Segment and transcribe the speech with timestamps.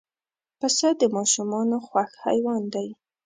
[0.59, 2.87] پسه د ماشومانو خوښ حیوان دی.